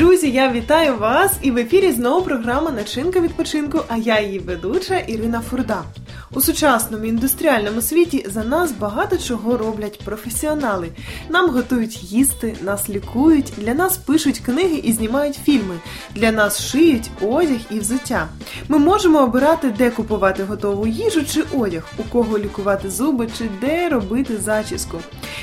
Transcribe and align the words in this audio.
Друзі, 0.00 0.30
я 0.30 0.52
вітаю 0.52 0.96
вас! 0.96 1.32
І 1.42 1.50
в 1.50 1.58
ефірі 1.58 1.92
знову 1.92 2.22
програма 2.22 2.70
Начинка 2.70 3.20
відпочинку. 3.20 3.80
А 3.88 3.96
я 3.96 4.20
її 4.20 4.38
ведуча 4.38 4.98
Ірина 4.98 5.40
Фурда. 5.40 5.84
У 6.32 6.40
сучасному 6.40 7.04
індустріальному 7.04 7.82
світі 7.82 8.26
за 8.28 8.44
нас 8.44 8.72
багато 8.72 9.18
чого 9.18 9.56
роблять 9.56 10.00
професіонали. 10.04 10.88
Нам 11.28 11.50
готують 11.50 12.02
їсти, 12.02 12.56
нас 12.62 12.88
лікують, 12.88 13.52
для 13.56 13.74
нас 13.74 13.96
пишуть 13.96 14.38
книги 14.38 14.76
і 14.76 14.92
знімають 14.92 15.40
фільми. 15.44 15.74
Для 16.14 16.32
нас 16.32 16.62
шиють 16.62 17.10
одяг 17.20 17.58
і 17.70 17.78
взуття. 17.78 18.28
Ми 18.68 18.78
можемо 18.78 19.22
обирати, 19.22 19.74
де 19.78 19.90
купувати 19.90 20.44
готову 20.44 20.86
їжу 20.86 21.24
чи 21.24 21.44
одяг, 21.58 21.92
у 21.98 22.02
кого 22.02 22.38
лікувати 22.38 22.90
зуби 22.90 23.28
чи 23.38 23.48
де 23.60 23.88
робити 23.88 24.36
зачіску. 24.36 24.98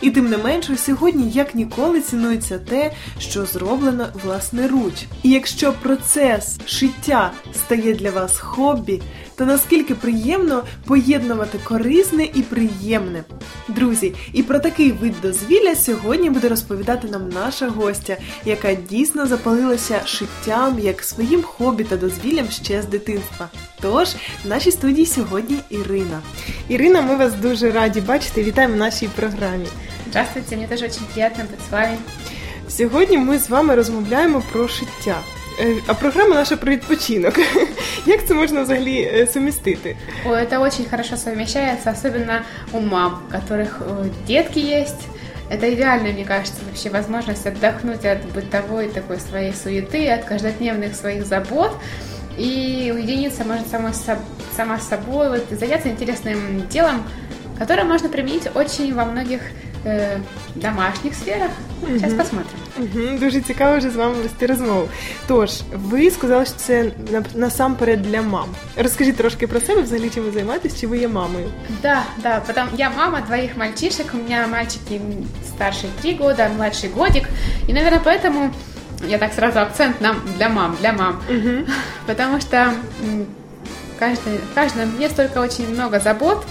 І 0.00 0.10
тим 0.10 0.30
не 0.30 0.36
менше, 0.36 0.76
сьогодні 0.76 1.30
як 1.30 1.54
ніколи 1.54 2.00
цінується 2.00 2.58
те, 2.58 2.92
що 3.18 3.46
зроблено 3.46 4.06
власноруч. 4.42 4.94
І 5.22 5.30
якщо 5.30 5.72
процес 5.72 6.58
шиття 6.66 7.32
стає 7.54 7.94
для 7.94 8.10
вас 8.10 8.38
хобі, 8.38 9.02
то 9.36 9.46
наскільки 9.46 9.94
приємно 9.94 10.64
поєднувати 10.84 11.58
корисне 11.64 12.24
і 12.34 12.42
приємне. 12.42 13.24
Друзі, 13.68 14.14
і 14.32 14.42
про 14.42 14.58
такий 14.58 14.92
вид 14.92 15.14
дозвілля 15.22 15.74
сьогодні 15.74 16.30
буде 16.30 16.48
розповідати 16.48 17.08
нам 17.08 17.28
наша 17.28 17.68
гостя, 17.68 18.16
яка 18.44 18.74
дійсно 18.74 19.26
запалилася 19.26 20.00
шиттям 20.06 20.78
як 20.78 21.02
своїм 21.02 21.42
хобі 21.42 21.84
та 21.84 21.96
дозвіллям 21.96 22.50
ще 22.50 22.82
з 22.82 22.86
дитинства. 22.86 23.48
Тож, 23.80 24.08
в 24.44 24.48
нашій 24.48 24.70
студії 24.70 25.06
сьогодні 25.06 25.56
Ірина. 25.70 26.20
Ірина, 26.68 27.02
ми 27.02 27.16
вас 27.16 27.32
дуже 27.34 27.70
раді 27.70 28.00
бачити. 28.00 28.42
Вітаємо 28.42 28.74
в 28.74 28.78
нашій 28.78 29.08
програмі. 29.16 29.66
Здравствуйте, 30.10 30.56
мне 30.56 30.68
тоже 30.68 30.84
очень 30.84 31.06
приятно 31.14 31.44
быть 31.44 31.60
с 31.66 31.72
вами. 31.72 31.96
Сьогодні 32.71 33.17
ми 33.17 33.37
з 33.39 33.49
вами 33.49 33.75
розмовляємо 33.75 34.43
про 34.51 34.67
шиття. 34.67 35.15
Е, 35.59 35.75
А 35.87 35.93
програма 35.93 36.35
наша 36.35 36.57
про 36.57 36.71
відпочинок. 36.71 37.39
Як 38.05 38.27
це 38.27 38.33
можна 38.33 38.61
взагалі 38.61 39.01
е, 39.01 39.27
сумістити? 39.33 39.97
Ой, 40.25 40.41
это 40.41 40.59
очень 40.61 40.85
хорошо 40.89 41.17
совмещается, 41.17 41.91
особенно 41.91 42.41
у 42.71 42.79
мам, 42.79 43.21
у 43.29 43.33
которых 43.35 43.81
э, 43.81 44.09
детки 44.27 44.59
есть. 44.59 45.01
Это 45.49 45.73
идеальная, 45.73 46.11
мне 46.13 46.25
кажется, 46.25 46.59
вообще 46.65 46.89
возможность 46.89 47.47
отдохнуть 47.47 48.05
от 48.05 48.17
бытовой 48.35 48.87
такой 48.89 49.17
своей 49.19 49.53
суеты, 49.53 50.09
от 50.09 50.25
каждодневных 50.25 50.93
своих 50.95 51.25
забот 51.25 51.71
и 52.37 52.91
уединиться, 52.95 53.43
может, 53.45 53.67
сама, 53.71 53.93
с 53.93 54.05
соб- 54.07 54.19
сама 54.57 54.77
с 54.77 54.87
собой, 54.89 55.29
вот, 55.29 55.51
и 55.51 55.55
заняться 55.55 55.87
интересным 55.89 56.67
делом, 56.69 57.01
которое 57.57 57.85
можно 57.85 58.09
применить 58.09 58.49
очень 58.55 58.93
во 58.93 59.05
многих 59.05 59.39
э, 59.85 60.17
домашних 60.55 61.13
сферах. 61.15 61.49
Сейчас 61.87 62.13
посмотрим. 62.13 62.59
Угу, 62.77 63.17
дуже 63.19 63.41
цікаво 63.41 63.77
вже 63.77 63.89
з 63.89 63.95
вами 63.95 64.13
вести 64.13 64.45
розмову. 64.45 64.89
Тож, 65.27 65.51
ви 65.73 66.11
сказали, 66.11 66.45
що 66.45 66.53
це 66.55 66.91
на- 67.11 67.23
насамперед 67.35 68.01
для 68.01 68.21
мам. 68.21 68.45
Розкажіть 68.77 69.15
трошки 69.17 69.47
про 69.47 69.59
себе, 69.59 69.81
взагалі 69.81 70.09
чим 70.09 70.23
ви 70.23 70.31
займаєтесь, 70.31 70.79
чи 70.79 70.87
ви 70.87 70.97
є 70.97 71.07
мамою? 71.07 71.45
Да, 71.81 72.03
да, 72.23 72.39
потом 72.47 72.63
я 72.77 72.89
мама 72.97 73.21
двоих 73.27 73.57
мальчишек, 73.57 74.05
у 74.13 74.17
меня 74.17 74.47
мальчики 74.51 75.01
старший 75.47 75.89
три 76.01 76.15
года, 76.15 76.49
младший 76.57 76.89
годик, 76.95 77.23
и, 77.69 77.73
наверное, 77.73 78.01
поэтому 78.05 78.49
я 79.07 79.17
так 79.17 79.33
сразу 79.33 79.59
акцент 79.59 80.01
на, 80.01 80.15
для 80.37 80.49
мам, 80.49 80.75
для 80.81 80.93
мам, 80.93 81.19
потому 82.05 82.41
что 82.41 82.57
м, 82.57 83.25
каждый, 83.99 84.37
в 84.51 84.55
каждом 84.55 84.89
мне 84.97 85.09
столько 85.09 85.39
очень 85.41 85.69
много 85.73 85.99
забот, 85.99 86.45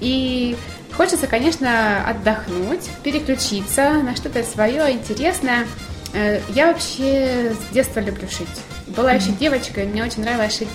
и 0.00 0.56
хочется, 0.98 1.26
конечно, 1.26 2.04
отдохнуть, 2.08 2.88
переключиться 3.02 3.90
на 4.02 4.14
что-то 4.16 4.42
свое 4.44 4.92
интересное. 4.92 5.66
Э, 6.12 6.40
Я 6.54 6.68
вообще 6.68 7.52
с 7.70 7.74
детства 7.74 8.00
люблю 8.00 8.28
шить. 8.28 8.48
Была 8.86 9.12
еще 9.12 9.30
девочкой, 9.32 9.86
мне 9.86 10.04
очень 10.04 10.22
нравилось 10.22 10.56
шить 10.58 10.68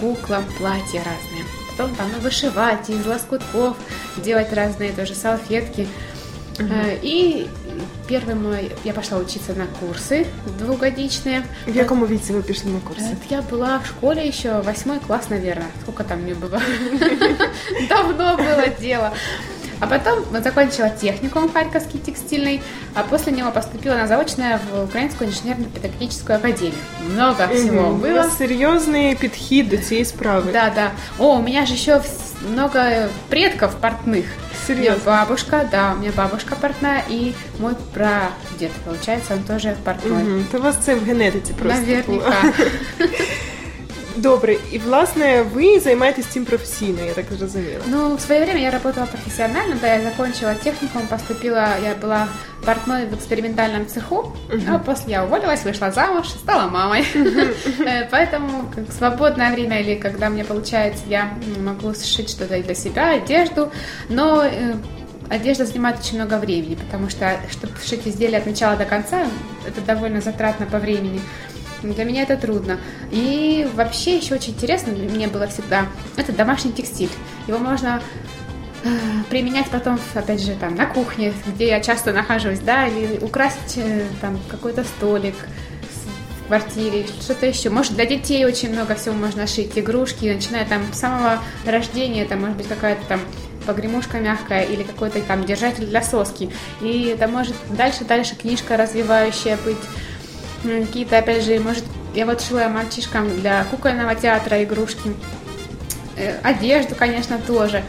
куклам 0.00 0.44
платья 0.58 0.98
разные. 1.04 1.44
Потом 1.76 1.94
там 1.96 2.06
ну, 2.14 2.20
вышивать 2.22 2.88
из 2.88 3.04
лоскутков, 3.06 3.76
делать 4.16 4.52
разные 4.52 4.92
тоже 4.92 5.14
салфетки. 5.14 5.86
Э, 6.58 6.98
И 7.02 7.46
первый 8.08 8.34
мой, 8.34 8.72
я 8.84 8.92
пошла 8.92 9.18
учиться 9.18 9.52
на 9.54 9.66
курсы 9.66 10.26
двухгодичные. 10.58 11.42
В 11.66 11.76
якому 11.76 12.06
віці 12.06 12.32
ви 12.32 12.42
пішли 12.42 12.70
на 12.70 12.80
курси? 12.80 13.04
Это 13.04 13.26
я 13.34 13.40
была 13.42 13.78
в 13.82 13.86
школе 13.86 14.26
еще, 14.28 14.60
восьмой 14.60 14.98
класс, 15.06 15.30
наверное. 15.30 15.68
Сколько 15.82 16.04
там 16.04 16.22
мне 16.22 16.34
было? 16.34 16.60
Давно 17.88 18.36
было 18.36 18.68
дело. 18.80 19.12
А 19.80 19.86
потом 19.86 20.18
закончила 20.42 20.90
техникум 20.90 21.52
Харьковский 21.52 22.00
текстильный, 22.00 22.60
а 22.94 23.02
после 23.04 23.32
него 23.32 23.52
поступила 23.52 23.94
на 23.94 24.06
заочное 24.08 24.58
в 24.72 24.84
Украинскую 24.84 25.30
инженерно-педагогическую 25.30 26.36
академию. 26.36 26.74
Много 27.14 27.46
всего 27.54 27.82
Мгм. 27.82 28.02
У 28.02 28.06
было. 28.06 28.14
вас 28.14 28.36
серйозний 28.38 29.14
підхід 29.14 29.68
до 29.68 29.76
цієї 29.76 30.04
справи. 30.04 30.50
Да, 30.52 30.72
да. 30.74 30.90
О, 31.18 31.36
у 31.36 31.42
меня 31.42 31.66
же 31.66 31.74
еще 31.74 31.92
вс- 31.94 32.50
много 32.52 32.80
предков 33.28 33.70
портных. 33.80 34.24
У 34.68 34.72
меня 34.72 34.76
Серйозно. 34.82 35.02
бабушка, 35.06 35.68
да, 35.70 35.92
у 35.96 36.00
меня 36.00 36.12
бабушка 36.16 36.56
портная, 36.60 37.02
и 37.10 37.32
мой 37.60 37.74
прадед, 37.94 38.70
получается, 38.84 39.34
он 39.34 39.42
тоже 39.42 39.76
портной. 39.84 40.22
Угу. 40.22 40.42
То 40.52 40.58
у 40.58 40.62
вас 40.62 40.76
це 40.84 40.94
в 40.94 41.04
генетиці 41.04 41.52
просто. 41.52 41.82
було. 42.06 42.18
Наверняка. 42.22 42.52
Добре, 44.16 44.56
і 44.72 44.78
власне 44.78 45.42
ви 45.54 45.80
займаєтесь 45.80 46.26
цим 46.26 46.44
професійно, 46.44 46.98
я 47.06 47.12
так 47.12 47.24
зрозуміла. 47.38 47.80
Ну, 47.86 48.16
в 48.16 48.20
свое 48.20 48.44
время 48.44 48.60
я 48.60 48.70
работала 48.70 49.06
профессионально, 49.06 49.76
да, 49.80 49.94
я 49.94 50.02
закончила 50.02 50.54
техникум, 50.54 51.02
поступила, 51.06 51.68
я 51.84 51.94
была 52.08 52.26
портной 52.64 53.06
в 53.06 53.14
экспериментальном 53.14 53.86
цеху, 53.86 54.32
а 54.74 54.78
после 54.78 55.12
я 55.12 55.24
уволилась, 55.24 55.64
вышла 55.64 55.92
замуж, 55.92 56.28
стала 56.28 56.68
мамой. 56.70 57.06
Э, 57.14 58.08
Поэтому 58.10 58.64
как 58.74 58.84
свободное 58.98 59.52
время 59.52 59.80
или 59.80 59.94
когда 59.94 60.28
мне 60.28 60.44
получается, 60.44 61.04
я 61.08 61.30
м, 61.56 61.64
могу 61.64 61.94
сшить 61.94 62.30
что-то 62.30 62.56
и 62.56 62.62
для 62.62 62.74
себя, 62.74 63.14
одежду, 63.14 63.70
но 64.08 64.42
э, 64.44 64.74
одежда 65.30 65.64
занимает 65.64 66.00
очень 66.00 66.16
много 66.18 66.38
времени, 66.38 66.74
потому 66.74 67.08
что, 67.10 67.36
чтобы 67.50 67.72
сшить 67.84 68.06
изделие 68.06 68.38
от 68.38 68.46
начала 68.46 68.76
до 68.76 68.84
конца, 68.84 69.26
это 69.66 69.80
довольно 69.86 70.20
затратно 70.20 70.66
по 70.66 70.78
времени. 70.78 71.20
Для 71.91 72.05
меня 72.05 72.23
это 72.23 72.37
трудно. 72.37 72.79
И 73.11 73.67
вообще 73.73 74.17
еще 74.17 74.35
очень 74.35 74.53
интересно 74.53 74.93
для 74.93 75.09
меня 75.09 75.27
было 75.27 75.47
всегда 75.47 75.87
это 76.15 76.31
домашний 76.31 76.71
текстиль. 76.71 77.09
Его 77.47 77.57
можно 77.59 78.01
э, 78.83 78.89
применять 79.29 79.69
потом, 79.69 79.99
опять 80.13 80.41
же, 80.41 80.55
там 80.55 80.75
на 80.75 80.85
кухне, 80.85 81.33
где 81.45 81.67
я 81.67 81.81
часто 81.81 82.13
нахожусь, 82.13 82.59
да, 82.59 82.87
или 82.87 83.19
украсить 83.19 83.77
э, 83.77 84.05
там 84.21 84.39
какой-то 84.49 84.83
столик 84.83 85.35
в 86.43 86.47
квартире, 86.47 87.05
что-то 87.21 87.45
еще. 87.45 87.69
Может, 87.69 87.95
для 87.95 88.05
детей 88.05 88.45
очень 88.45 88.71
много 88.71 88.95
всего 88.95 89.15
можно 89.15 89.45
шить, 89.47 89.71
игрушки, 89.75 90.25
начиная 90.25 90.65
там 90.65 90.81
с 90.93 90.99
самого 90.99 91.39
рождения, 91.65 92.23
это 92.23 92.35
может 92.35 92.57
быть 92.57 92.67
какая-то 92.67 93.05
там 93.07 93.19
погремушка 93.65 94.19
мягкая 94.19 94.63
или 94.63 94.83
какой-то 94.83 95.21
там 95.21 95.45
держатель 95.45 95.85
для 95.85 96.01
соски. 96.01 96.49
И 96.81 97.13
это 97.15 97.27
может 97.27 97.55
дальше-дальше 97.69 98.35
книжка 98.35 98.77
развивающая 98.77 99.57
быть, 99.63 99.77
какие-то, 100.62 101.18
опять 101.18 101.44
же, 101.44 101.58
может, 101.60 101.84
я 102.14 102.26
вот 102.26 102.40
шила 102.40 102.68
мальчишкам 102.68 103.40
для 103.40 103.64
кукольного 103.64 104.14
театра 104.14 104.62
игрушки, 104.62 105.10
Э, 106.18 106.38
одежду, 106.42 106.94
конечно, 106.94 107.38
тоже. 107.38 107.84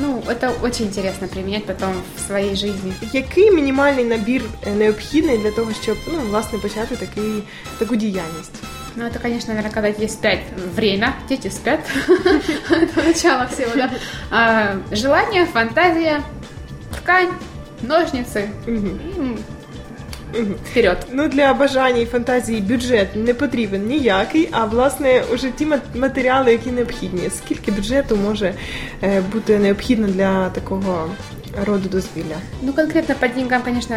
Ну, 0.00 0.22
это 0.28 0.50
очень 0.62 0.86
интересно 0.86 1.28
применять 1.28 1.64
потом 1.64 1.92
в 2.16 2.20
своей 2.20 2.56
жизни. 2.56 2.92
Який 3.12 3.50
мінімальний 3.50 4.04
набір 4.04 4.42
е, 4.66 4.70
необхідний 4.70 5.38
для 5.38 5.50
того, 5.50 5.72
щоб 5.82 5.96
ну, 6.12 6.18
власне 6.18 6.58
почати 6.58 6.96
такий, 6.96 7.42
таку 7.78 7.96
діяльність? 7.96 8.62
Ну, 8.96 9.04
это, 9.04 9.22
конечно, 9.22 9.54
наверное, 9.54 9.72
когда 9.72 9.90
дети 9.90 10.08
спят 10.12 10.38
время, 10.74 11.14
дети 11.28 11.50
спят, 11.50 11.80
это 12.70 13.06
начало 13.06 13.46
всего, 13.46 13.70
да. 13.76 13.90
А, 14.30 14.74
желание, 14.90 15.46
фантазия, 15.46 16.20
ткань, 16.96 17.30
ножницы, 17.82 18.48
Мгм. 18.66 18.86
М, 18.86 19.00
Мгм. 19.16 19.38
вперед. 20.70 21.06
Ну, 21.12 21.28
для 21.28 21.54
бажання 21.54 21.98
і 22.00 22.06
фантазії 22.06 22.60
бюджет 22.60 23.08
не 23.16 23.34
потрібен 23.34 23.86
ніякий, 23.86 24.48
а 24.52 24.64
власне 24.64 25.22
уже 25.34 25.50
ті 25.50 25.66
мат- 25.66 25.96
матеріали, 26.00 26.52
які 26.52 26.70
необхідні. 26.70 27.30
Скільки 27.30 27.70
бюджету 27.72 28.16
може 28.16 28.54
е, 29.02 29.20
бути 29.32 29.58
необхідно 29.58 30.06
для 30.08 30.48
такого 30.48 31.10
роду 31.66 31.88
дозвілля? 31.88 32.36
Ну, 32.62 32.72
конкретно 32.72 33.14
по 33.20 33.28
деньгам, 33.28 33.62
конечно, 33.62 33.96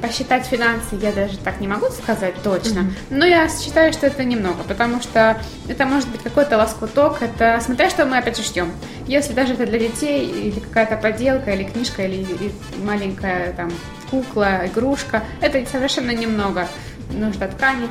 посчитать 0.00 0.46
финансы 0.46 0.96
я 1.00 1.12
даже 1.12 1.38
так 1.38 1.60
не 1.60 1.68
могу 1.68 1.90
сказать 1.90 2.34
точно, 2.42 2.90
но 3.10 3.26
я 3.26 3.48
считаю, 3.48 3.92
что 3.92 4.06
это 4.06 4.24
немного, 4.24 4.62
потому 4.64 5.00
что 5.00 5.40
это 5.68 5.86
может 5.86 6.08
быть 6.08 6.22
какой-то 6.22 6.56
лоскуток, 6.56 7.22
это 7.22 7.60
смотря 7.60 7.90
что 7.90 8.06
мы 8.06 8.18
опять 8.18 8.36
же 8.36 8.42
ждем. 8.42 8.72
Если 9.06 9.32
даже 9.32 9.54
это 9.54 9.66
для 9.66 9.78
детей, 9.78 10.26
или 10.26 10.60
какая-то 10.60 10.96
поделка, 10.96 11.50
или 11.52 11.64
книжка, 11.64 12.02
или, 12.02 12.22
или 12.22 12.52
маленькая 12.82 13.52
там 13.52 13.70
кукла, 14.10 14.66
игрушка, 14.66 15.22
это 15.40 15.64
совершенно 15.70 16.10
немного 16.10 16.66
нужно 17.12 17.48
ткани. 17.48 17.88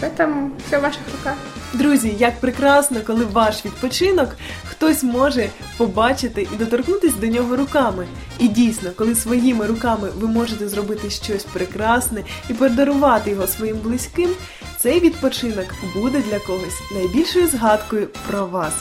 Поэтому 0.00 0.52
все 0.66 0.78
в 0.78 0.82
ваших 0.82 1.00
руках. 1.12 1.36
Друзі, 1.74 2.16
як 2.18 2.40
прекрасно, 2.40 3.00
коли 3.06 3.24
ваш 3.24 3.64
відпочинок 3.64 4.28
хтось 4.64 5.02
може 5.02 5.50
побачити 5.76 6.48
і 6.52 6.56
доторкнутися 6.56 7.16
до 7.20 7.26
нього 7.26 7.56
руками. 7.56 8.06
І 8.38 8.48
дійсно, 8.48 8.90
коли 8.96 9.14
своїми 9.14 9.66
руками 9.66 10.08
ви 10.16 10.28
можете 10.28 10.68
зробити 10.68 11.10
щось 11.10 11.44
прекрасне 11.44 12.22
і 12.50 12.54
подарувати 12.54 13.30
його 13.30 13.46
своїм 13.46 13.76
близьким, 13.76 14.30
цей 14.78 15.00
відпочинок 15.00 15.66
буде 15.94 16.22
для 16.30 16.38
когось 16.38 16.80
найбільшою 16.94 17.48
згадкою 17.48 18.08
про 18.30 18.46
вас. 18.46 18.72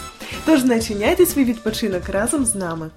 Тож 0.45 0.63
начиняйте 0.63 1.25
свій 1.25 1.43
відпочинок 1.43 2.09
разом 2.09 2.45
з 2.45 2.55
нами. 2.55 2.89